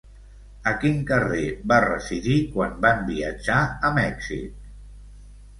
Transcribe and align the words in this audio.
A 0.71 0.71
quin 0.83 0.95
carrer 1.11 1.43
van 1.73 1.85
residir 1.87 2.39
quan 2.55 2.73
van 2.87 3.05
viatjar 3.13 3.61
a 3.91 3.93
Mèxic? 3.99 4.69